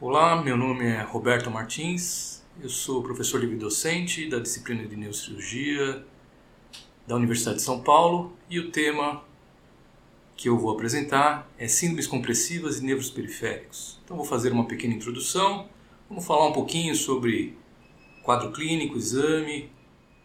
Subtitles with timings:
[0.00, 6.06] Olá, meu nome é Roberto Martins, eu sou professor livre-docente da disciplina de Neurocirurgia
[7.04, 9.24] da Universidade de São Paulo e o tema
[10.36, 13.98] que eu vou apresentar é Síndromes compressivas e nervos periféricos.
[14.04, 15.68] Então vou fazer uma pequena introdução,
[16.08, 17.58] vamos falar um pouquinho sobre
[18.22, 19.68] quadro clínico, exame,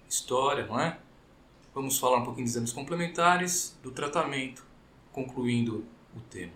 [0.07, 0.99] história, não é?
[1.73, 4.63] Vamos falar um pouquinho de exames complementares, do tratamento,
[5.11, 5.83] concluindo
[6.15, 6.53] o tema.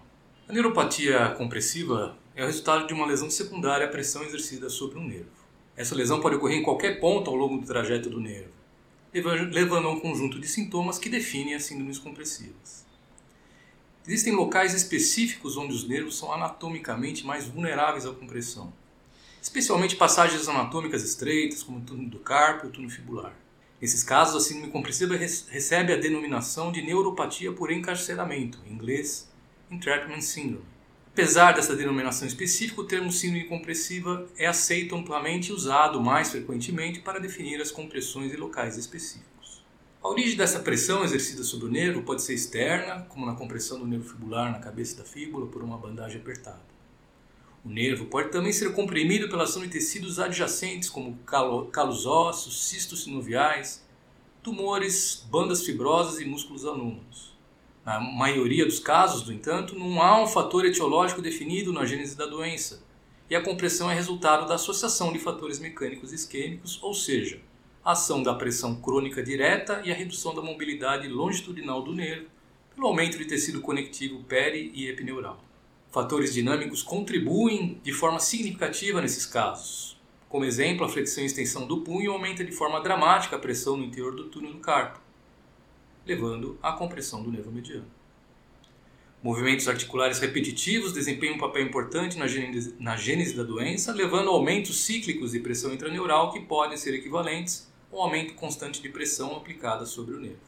[0.48, 5.08] A neuropatia compressiva é o resultado de uma lesão secundária à pressão exercida sobre um
[5.08, 5.26] nervo.
[5.76, 8.52] Essa lesão pode ocorrer em qualquer ponto ao longo do trajeto do nervo,
[9.12, 12.86] levando a um conjunto de sintomas que definem as síndromes compressivas.
[14.06, 18.72] Existem locais específicos onde os nervos são anatomicamente mais vulneráveis à compressão,
[19.42, 23.34] especialmente passagens anatômicas estreitas, como o túnel do carpo e o túnel fibular.
[23.82, 29.28] Nesses casos, a síndrome compressiva recebe a denominação de neuropatia por encarceramento, em inglês
[29.72, 30.77] entrapment syndrome.
[31.18, 37.00] Apesar dessa denominação específica, o termo síndrome compressiva é aceito amplamente e usado mais frequentemente
[37.00, 39.66] para definir as compressões em locais específicos.
[40.00, 43.88] A origem dessa pressão exercida sobre o nervo pode ser externa, como na compressão do
[43.88, 46.62] nervo fibular na cabeça da fíbula por uma bandagem apertada.
[47.66, 51.18] O nervo pode também ser comprimido pela ação de tecidos adjacentes, como
[51.72, 53.84] calos ósseos, cistos sinoviais,
[54.44, 57.36] tumores, bandas fibrosas e músculos anômalos.
[57.88, 62.26] Na maioria dos casos, no entanto, não há um fator etiológico definido na gênese da
[62.26, 62.84] doença,
[63.30, 67.40] e a compressão é resultado da associação de fatores mecânicos isquêmicos, ou seja,
[67.86, 72.26] a ação da pressão crônica direta e a redução da mobilidade longitudinal do nervo
[72.76, 75.42] pelo aumento de tecido conectivo peri e epineural.
[75.90, 79.98] Fatores dinâmicos contribuem de forma significativa nesses casos.
[80.28, 83.86] Como exemplo, a flexão e extensão do punho aumenta de forma dramática a pressão no
[83.86, 85.07] interior do túnel do carpo
[86.08, 87.86] levando à compressão do nervo mediano.
[89.22, 95.32] Movimentos articulares repetitivos desempenham um papel importante na gênese, da doença, levando a aumentos cíclicos
[95.32, 100.20] de pressão intraneural que podem ser equivalentes ao aumento constante de pressão aplicada sobre o
[100.20, 100.48] nervo.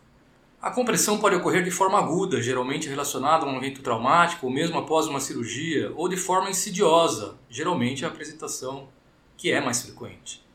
[0.62, 4.78] A compressão pode ocorrer de forma aguda, geralmente relacionada a um evento traumático ou mesmo
[4.78, 8.90] após uma cirurgia, ou de forma insidiosa, geralmente a apresentação
[9.36, 10.46] que é mais frequente.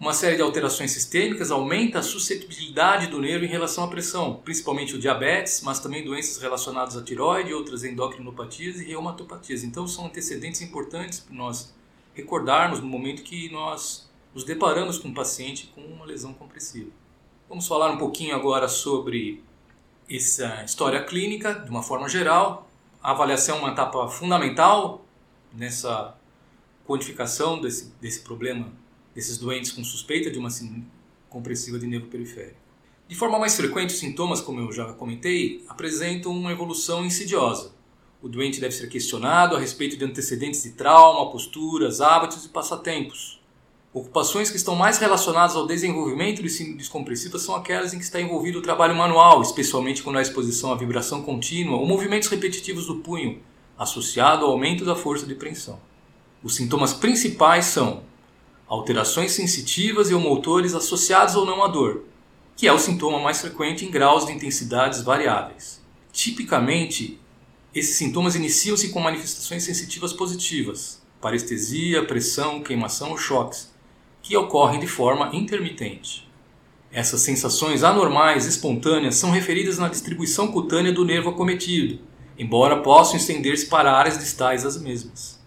[0.00, 4.94] Uma série de alterações sistêmicas aumenta a suscetibilidade do nervo em relação à pressão, principalmente
[4.94, 9.62] o diabetes, mas também doenças relacionadas à tiroide, outras endocrinopatias e reumatopatias.
[9.62, 11.74] Então são antecedentes importantes para nós
[12.14, 16.90] recordarmos no momento que nós nos deparamos com um paciente com uma lesão compressiva.
[17.46, 19.44] Vamos falar um pouquinho agora sobre
[20.08, 22.70] essa história clínica, de uma forma geral.
[23.02, 25.04] A avaliação é uma etapa fundamental
[25.52, 26.16] nessa
[26.86, 28.79] quantificação desse, desse problema
[29.14, 30.86] desses doentes com suspeita de uma síndrome
[31.28, 32.58] compressiva de nervo periférico.
[33.08, 37.72] De forma mais frequente, os sintomas, como eu já comentei, apresentam uma evolução insidiosa.
[38.22, 43.40] O doente deve ser questionado a respeito de antecedentes de trauma, posturas, hábitos e passatempos.
[43.92, 48.20] Ocupações que estão mais relacionadas ao desenvolvimento de síndromes compressivas são aquelas em que está
[48.20, 52.96] envolvido o trabalho manual, especialmente quando há exposição à vibração contínua ou movimentos repetitivos do
[52.96, 53.40] punho,
[53.76, 55.80] associado ao aumento da força de preensão.
[56.44, 58.04] Os sintomas principais são
[58.70, 62.04] alterações sensitivas e ou motores associados ou não à dor,
[62.56, 65.84] que é o sintoma mais frequente em graus de intensidades variáveis.
[66.12, 67.18] Tipicamente,
[67.74, 73.74] esses sintomas iniciam-se com manifestações sensitivas positivas, parestesia, pressão, queimação ou choques,
[74.22, 76.30] que ocorrem de forma intermitente.
[76.92, 81.98] Essas sensações anormais espontâneas são referidas na distribuição cutânea do nervo acometido,
[82.38, 85.39] embora possam estender-se para áreas distais das mesmas.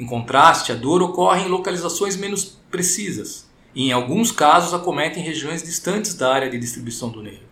[0.00, 5.22] Em contraste, a dor ocorre em localizações menos precisas e, em alguns casos, acomete em
[5.22, 7.42] regiões distantes da área de distribuição do nervo.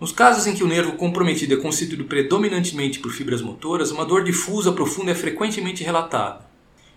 [0.00, 4.22] Nos casos em que o nervo comprometido é constituído predominantemente por fibras motoras, uma dor
[4.22, 6.46] difusa profunda é frequentemente relatada.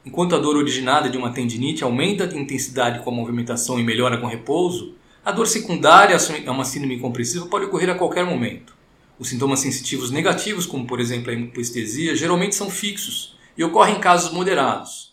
[0.06, 4.20] Enquanto a dor originada de uma tendinite aumenta de intensidade com a movimentação e melhora
[4.20, 4.94] com repouso,
[5.26, 8.76] a dor secundária a uma síndrome compressiva pode ocorrer a qualquer momento.
[9.18, 14.00] Os sintomas sensitivos negativos, como por exemplo a hipestesia, geralmente são fixos e ocorre em
[14.00, 15.12] casos moderados.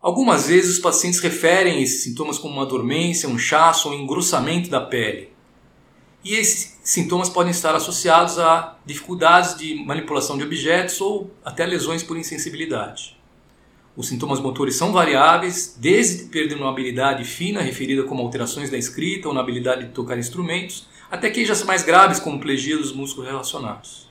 [0.00, 4.68] Algumas vezes os pacientes referem esses sintomas como uma dormência, um chaço ou um engrossamento
[4.68, 5.30] da pele.
[6.24, 12.02] E esses sintomas podem estar associados a dificuldades de manipulação de objetos ou até lesões
[12.02, 13.16] por insensibilidade.
[13.96, 18.78] Os sintomas motores são variáveis, desde perda de uma habilidade fina, referida como alterações da
[18.78, 23.28] escrita ou na habilidade de tocar instrumentos, até queixas mais graves, como plegia dos músculos
[23.28, 24.08] relacionados.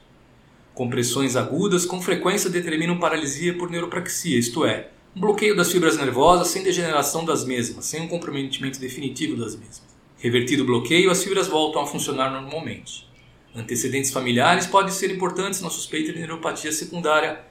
[0.74, 6.48] Compressões agudas com frequência determinam paralisia por neuropraxia, isto é, um bloqueio das fibras nervosas
[6.48, 9.84] sem degeneração das mesmas, sem um comprometimento definitivo das mesmas.
[10.18, 13.06] Revertido o bloqueio, as fibras voltam a funcionar normalmente.
[13.54, 17.42] Antecedentes familiares podem ser importantes na suspeita de neuropatia secundária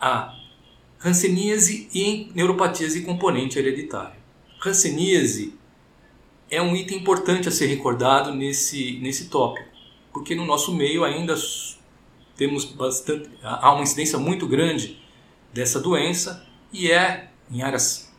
[0.00, 0.34] a
[1.04, 4.16] Hanseníase e de componente hereditário.
[4.64, 5.52] Hanseníase
[6.48, 9.68] é um item importante a ser recordado nesse, nesse tópico,
[10.12, 11.34] porque no nosso meio ainda
[12.36, 15.00] temos bastante, há uma incidência muito grande
[15.52, 18.12] dessa doença e é, em áreas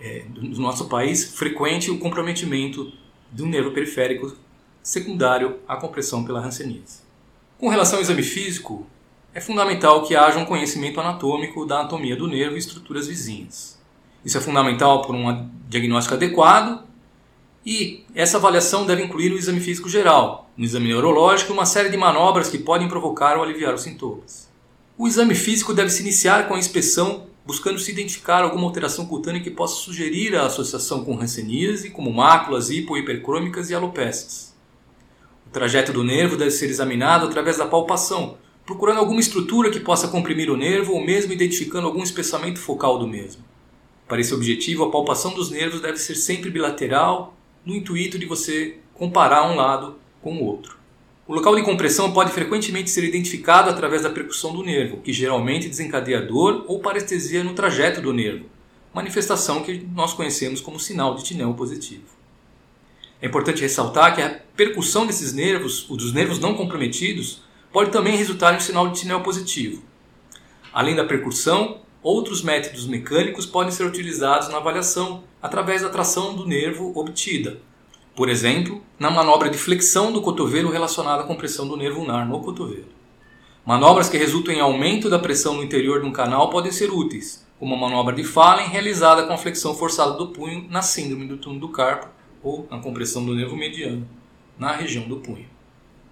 [0.00, 2.92] é, do nosso país, frequente o comprometimento
[3.30, 4.36] do nervo periférico
[4.82, 7.00] secundário à compressão pela hanseníase.
[7.58, 8.86] Com relação ao exame físico,
[9.34, 13.78] é fundamental que haja um conhecimento anatômico da anatomia do nervo e estruturas vizinhas.
[14.24, 16.87] Isso é fundamental para um diagnóstico adequado
[17.64, 21.90] e essa avaliação deve incluir o exame físico geral, no exame neurológico e uma série
[21.90, 24.48] de manobras que podem provocar ou aliviar os sintomas.
[24.96, 29.40] O exame físico deve se iniciar com a inspeção buscando se identificar alguma alteração cutânea
[29.40, 34.54] que possa sugerir a associação com hanseníase, como máculas hipo hipercrômicas e alopécias.
[35.46, 40.08] O trajeto do nervo deve ser examinado através da palpação, procurando alguma estrutura que possa
[40.08, 43.42] comprimir o nervo ou mesmo identificando algum espessamento focal do mesmo.
[44.06, 47.34] Para esse objetivo, a palpação dos nervos deve ser sempre bilateral,
[47.68, 50.78] no intuito de você comparar um lado com o outro.
[51.26, 55.68] O local de compressão pode frequentemente ser identificado através da percussão do nervo, que geralmente
[55.68, 58.46] desencadeia dor ou parestesia no trajeto do nervo,
[58.94, 62.06] manifestação que nós conhecemos como sinal de tinel positivo.
[63.20, 68.16] É importante ressaltar que a percussão desses nervos, ou dos nervos não comprometidos, pode também
[68.16, 69.82] resultar em um sinal de tinel positivo.
[70.72, 76.46] Além da percussão, outros métodos mecânicos podem ser utilizados na avaliação através da tração do
[76.46, 77.60] nervo obtida.
[78.14, 82.40] Por exemplo, na manobra de flexão do cotovelo relacionada à compressão do nervo ulnar no
[82.40, 82.86] cotovelo.
[83.64, 87.46] Manobras que resultam em aumento da pressão no interior de um canal podem ser úteis,
[87.58, 91.36] como a manobra de Fallen realizada com a flexão forçada do punho na síndrome do
[91.36, 92.08] túnel do carpo
[92.42, 94.08] ou na compressão do nervo mediano
[94.58, 95.57] na região do punho.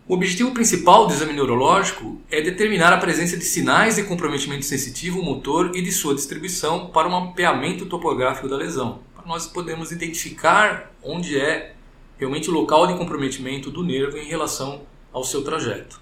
[0.08, 5.20] O objetivo principal do exame neurológico é determinar a presença de sinais de comprometimento sensitivo
[5.20, 10.92] motor e de sua distribuição para um mapeamento topográfico da lesão, para nós podermos identificar
[11.02, 11.74] onde é
[12.18, 14.82] realmente o local de comprometimento do nervo em relação
[15.12, 16.00] ao seu trajeto.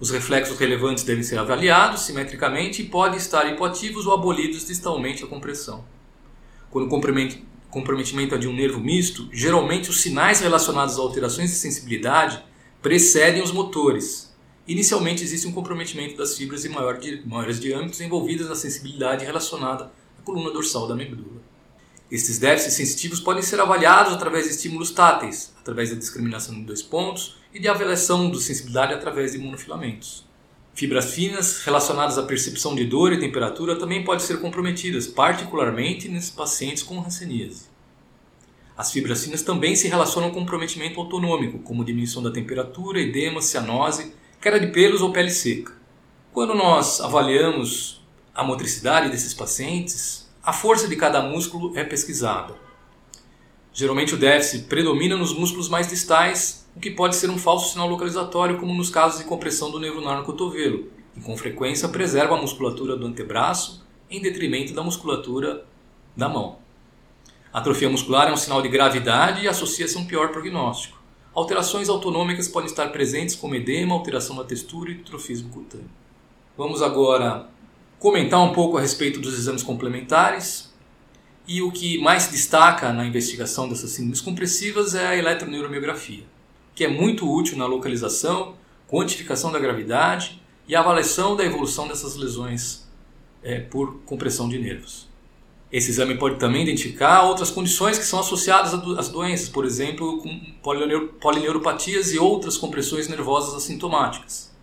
[0.00, 5.28] Os reflexos relevantes devem ser avaliados simetricamente e podem estar hipoativos ou abolidos distalmente à
[5.28, 5.84] compressão.
[6.68, 7.00] Quando o
[7.70, 12.42] comprometimento é de um nervo misto, geralmente os sinais relacionados a alterações de sensibilidade
[12.84, 14.30] precedem os motores.
[14.68, 20.22] Inicialmente existe um comprometimento das fibras de maior, maiores diâmetros envolvidas na sensibilidade relacionada à
[20.22, 21.40] coluna dorsal da medula.
[22.10, 26.82] Estes déficits sensitivos podem ser avaliados através de estímulos táteis, através da discriminação de dois
[26.82, 30.26] pontos e de avaliação de sensibilidade através de monofilamentos.
[30.74, 36.30] Fibras finas relacionadas à percepção de dor e temperatura também podem ser comprometidas, particularmente nesses
[36.30, 37.73] pacientes com hanseníase.
[38.76, 44.12] As fibras finas também se relacionam com comprometimento autonômico, como diminuição da temperatura, edema, cianose,
[44.40, 45.72] queda de pelos ou pele seca.
[46.32, 48.04] Quando nós avaliamos
[48.34, 52.56] a motricidade desses pacientes, a força de cada músculo é pesquisada.
[53.72, 57.88] Geralmente o déficit predomina nos músculos mais distais, o que pode ser um falso sinal
[57.88, 62.40] localizatório, como nos casos de compressão do nervo no cotovelo, e com frequência preserva a
[62.40, 65.64] musculatura do antebraço em detrimento da musculatura
[66.16, 66.63] da mão.
[67.54, 71.00] Atrofia muscular é um sinal de gravidade e associa-se a um pior prognóstico.
[71.32, 75.88] Alterações autonômicas podem estar presentes como edema, alteração da textura e trofismo cutâneo.
[76.58, 77.48] Vamos agora
[78.00, 80.74] comentar um pouco a respeito dos exames complementares.
[81.46, 86.24] E o que mais se destaca na investigação dessas síndromes compressivas é a eletroneuromiografia,
[86.74, 88.56] que é muito útil na localização,
[88.88, 92.90] quantificação da gravidade e avaliação da evolução dessas lesões
[93.44, 95.13] é, por compressão de nervos.
[95.72, 100.40] Esse exame pode também identificar outras condições que são associadas às doenças, por exemplo, com
[101.20, 104.54] polineuropatias e outras compressões nervosas assintomáticas.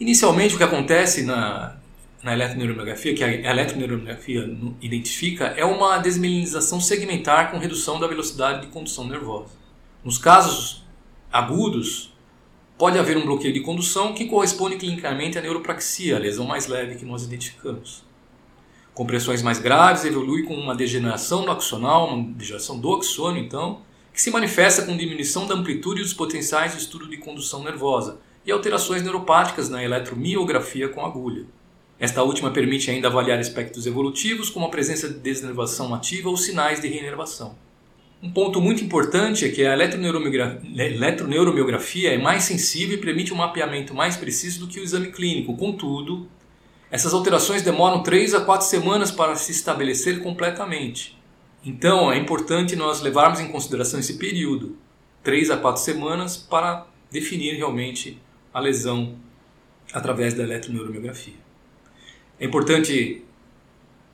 [0.00, 1.76] Inicialmente, o que acontece na,
[2.22, 8.66] na eletroneuromiografia, que a eletroneuromiografia identifica, é uma desmelinização segmentar com redução da velocidade de
[8.66, 9.52] condução nervosa.
[10.04, 10.84] Nos casos
[11.32, 12.12] agudos,
[12.78, 16.96] pode haver um bloqueio de condução que corresponde clinicamente à neuropraxia, a lesão mais leve
[16.96, 18.05] que nós identificamos.
[18.96, 24.22] Compressões mais graves evolui com uma degeneração no axonal, uma degeneração do axônio, então, que
[24.22, 29.02] se manifesta com diminuição da amplitude dos potenciais de estudo de condução nervosa e alterações
[29.02, 31.44] neuropáticas na eletromiografia com agulha.
[32.00, 36.80] Esta última permite ainda avaliar aspectos evolutivos, como a presença de desnervação ativa ou sinais
[36.80, 37.54] de reinervação.
[38.22, 43.94] Um ponto muito importante é que a eletroneuromiografia é mais sensível e permite um mapeamento
[43.94, 45.54] mais preciso do que o exame clínico.
[45.54, 46.26] Contudo,
[46.90, 51.18] essas alterações demoram 3 a 4 semanas para se estabelecer completamente.
[51.64, 54.76] Então, é importante nós levarmos em consideração esse período,
[55.22, 58.20] 3 a 4 semanas, para definir realmente
[58.54, 59.16] a lesão
[59.92, 61.34] através da eletroneuromiografia.
[62.38, 63.24] É importante,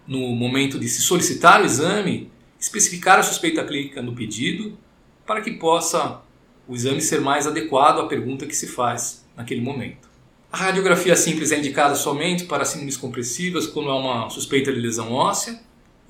[0.07, 4.79] no momento de se solicitar o exame, especificar a suspeita clínica no pedido
[5.27, 6.23] para que possa
[6.67, 10.12] o exame ser mais adequado à pergunta que se faz naquele momento.
[10.53, 15.11] A radiografia simples é indicada somente para síndromes compressivas quando há uma suspeita de lesão
[15.11, 15.59] óssea.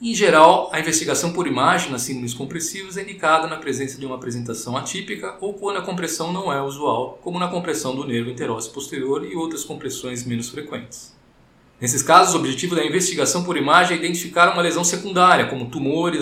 [0.01, 4.17] Em geral, a investigação por imagem nas síndromes compressivas é indicada na presença de uma
[4.17, 8.73] apresentação atípica ou quando a compressão não é usual, como na compressão do nervo interósseo
[8.73, 11.17] posterior e outras compressões menos frequentes.
[11.81, 16.21] Nesses casos, o objetivo da investigação por imagem é identificar uma lesão secundária, como tumores,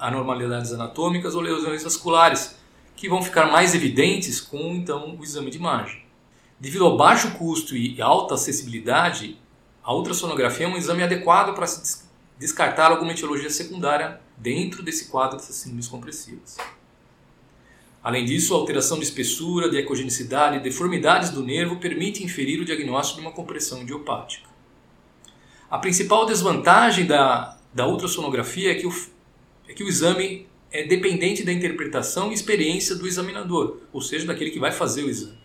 [0.00, 2.56] anormalidades anatômicas ou lesões vasculares,
[2.96, 6.09] que vão ficar mais evidentes com então o exame de imagem.
[6.60, 9.38] Devido ao baixo custo e alta acessibilidade,
[9.82, 12.04] a ultrassonografia é um exame adequado para se
[12.38, 16.58] descartar alguma etiologia secundária dentro desse quadro dessas síndromes compressivas.
[18.02, 22.64] Além disso, a alteração de espessura, de ecogenicidade e deformidades do nervo permite inferir o
[22.66, 24.50] diagnóstico de uma compressão idiopática.
[25.70, 28.94] A principal desvantagem da, da ultrassonografia é que, o,
[29.66, 34.50] é que o exame é dependente da interpretação e experiência do examinador, ou seja, daquele
[34.50, 35.39] que vai fazer o exame.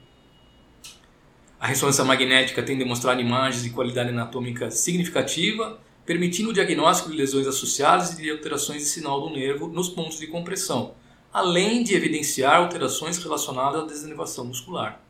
[1.59, 7.47] A ressonância magnética tem demonstrado imagens de qualidade anatômica significativa, permitindo o diagnóstico de lesões
[7.47, 10.93] associadas e de alterações de sinal do nervo nos pontos de compressão,
[11.33, 15.01] além de evidenciar alterações relacionadas à desenervação muscular.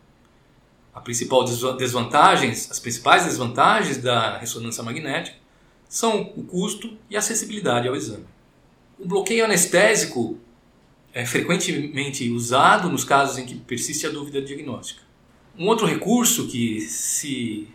[0.93, 5.37] A principal desvantagens, as principais desvantagens da ressonância magnética
[5.89, 8.25] são o custo e a acessibilidade ao exame.
[8.97, 10.39] O bloqueio anestésico
[11.13, 15.04] é frequentemente usado nos casos em que persiste a dúvida diagnóstica.
[15.57, 17.67] Um outro recurso que, se,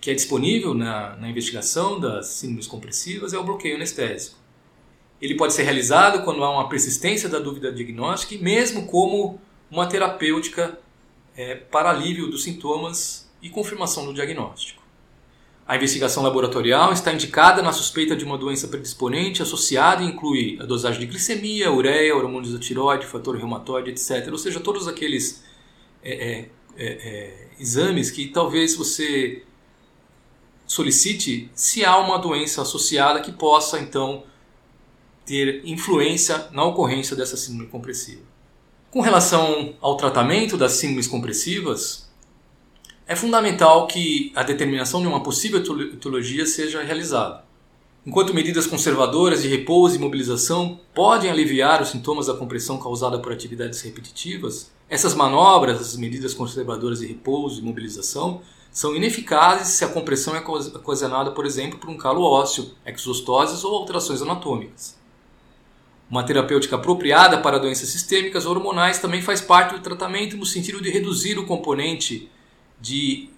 [0.00, 4.36] que é disponível na, na investigação das síndromes compressivas é o bloqueio anestésico.
[5.20, 9.40] Ele pode ser realizado quando há uma persistência da dúvida diagnóstica e mesmo como
[9.70, 10.78] uma terapêutica
[11.36, 14.86] é, para alívio dos sintomas e confirmação do diagnóstico.
[15.66, 20.64] A investigação laboratorial está indicada na suspeita de uma doença predisponente associada e inclui a
[20.64, 24.28] dosagem de glicemia, ureia, hormônios da tiroide, fator reumatoide, etc.
[24.30, 25.44] Ou seja, todos aqueles
[26.04, 29.42] é, é, é, é, exames que talvez você
[30.66, 34.24] solicite se há uma doença associada que possa então
[35.24, 38.22] ter influência na ocorrência dessa síndrome compressiva.
[38.90, 42.10] Com relação ao tratamento das síndromes compressivas,
[43.06, 47.44] é fundamental que a determinação de uma possível etiologia seja realizada.
[48.04, 53.32] Enquanto medidas conservadoras de repouso e mobilização podem aliviar os sintomas da compressão causada por
[53.32, 58.40] atividades repetitivas, essas manobras, as medidas conservadoras de repouso e mobilização,
[58.70, 63.74] são ineficazes se a compressão é ocasionada, por exemplo, por um calo ósseo, exostoses ou
[63.74, 64.98] alterações anatômicas.
[66.08, 70.90] Uma terapêutica apropriada para doenças sistêmicas hormonais também faz parte do tratamento no sentido de
[70.90, 72.30] reduzir o componente
[72.80, 73.30] de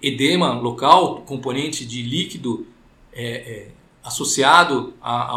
[0.00, 2.66] edema local, componente de líquido
[3.12, 3.68] é, é,
[4.04, 5.34] associado a,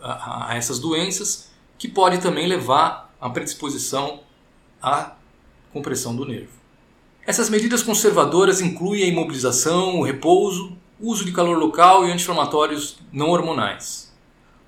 [0.00, 4.20] a, a, essas doenças, que pode também levar à predisposição
[4.82, 5.12] à
[5.72, 6.50] compressão do nervo.
[7.26, 13.30] Essas medidas conservadoras incluem a imobilização, o repouso, uso de calor local e anti-inflamatórios não
[13.30, 14.12] hormonais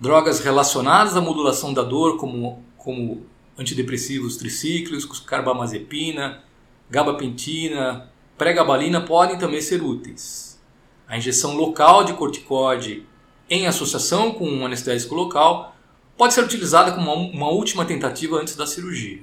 [0.04, 3.25] drogas relacionadas à modulação da dor, como, como
[3.59, 6.42] antidepressivos tricíclicos, carbamazepina,
[6.90, 10.61] gabapentina, pregabalina, podem também ser úteis.
[11.09, 13.06] A injeção local de corticóide
[13.49, 15.75] em associação com um anestésico local
[16.16, 19.23] pode ser utilizada como uma última tentativa antes da cirurgia.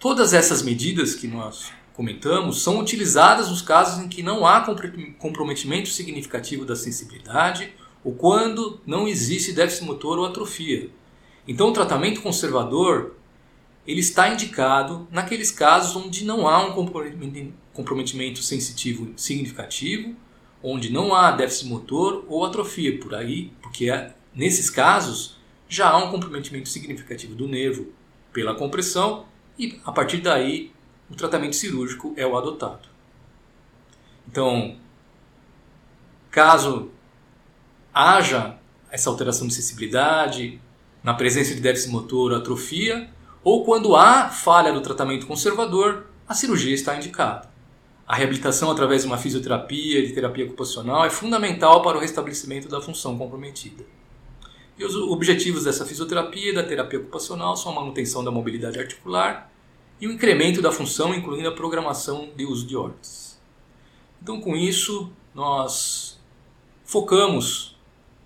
[0.00, 4.64] Todas essas medidas que nós comentamos são utilizadas nos casos em que não há
[5.18, 10.88] comprometimento significativo da sensibilidade ou quando não existe déficit motor ou atrofia.
[11.46, 13.14] Então, o tratamento conservador
[13.86, 16.72] ele está indicado naqueles casos onde não há um
[17.74, 20.16] comprometimento sensitivo significativo,
[20.62, 25.36] onde não há déficit motor ou atrofia por aí, porque é, nesses casos
[25.68, 27.88] já há um comprometimento significativo do nervo
[28.32, 29.28] pela compressão
[29.60, 30.72] e a partir daí
[31.10, 32.88] o tratamento cirúrgico é o adotado.
[34.26, 34.76] Então,
[36.30, 36.90] caso
[37.92, 38.56] haja
[38.90, 40.58] essa alteração de sensibilidade,
[41.02, 43.10] na presença de déficit motor, atrofia,
[43.44, 47.50] ou quando há falha do tratamento conservador, a cirurgia está indicada.
[48.06, 52.68] A reabilitação através de uma fisioterapia e de terapia ocupacional é fundamental para o restabelecimento
[52.68, 53.84] da função comprometida.
[54.78, 59.49] E os objetivos dessa fisioterapia e da terapia ocupacional são a manutenção da mobilidade articular
[60.00, 63.38] e o incremento da função, incluindo a programação de uso de órteses.
[64.22, 66.18] Então, com isso, nós
[66.84, 67.78] focamos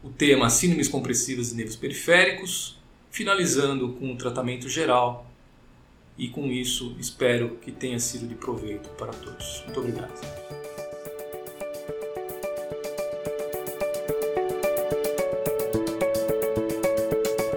[0.02, 2.78] o tema síndromes compressivas e nervos periféricos,
[3.10, 5.26] finalizando com o tratamento geral.
[6.16, 9.62] E com isso, espero que tenha sido de proveito para todos.
[9.64, 10.14] Muito obrigado.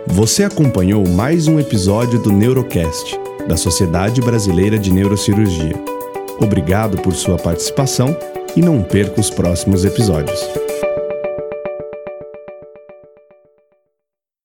[0.08, 5.74] Você acompanhou mais um episódio do Neurocast, da Sociedade Brasileira de Neurocirurgia.
[6.40, 8.16] Obrigado por sua participação
[8.56, 10.67] e não perca os próximos episódios.